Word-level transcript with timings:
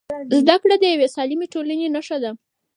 زده 0.39 0.55
کړه 0.61 0.75
د 0.79 0.83
یوې 0.93 1.07
سالمې 1.15 1.47
ټولنې 1.53 1.87
نښه 1.95 2.17
ده. 2.23 2.31